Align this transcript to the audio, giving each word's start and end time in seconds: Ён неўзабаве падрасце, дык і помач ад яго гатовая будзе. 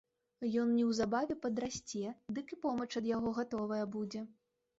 Ён 0.61 0.69
неўзабаве 0.77 1.35
падрасце, 1.43 2.01
дык 2.39 2.47
і 2.57 2.59
помач 2.65 2.89
ад 3.03 3.11
яго 3.13 3.29
гатовая 3.43 3.85
будзе. 3.99 4.25